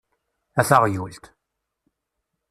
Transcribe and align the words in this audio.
A 0.59 0.61
taɣyult! 0.69 1.23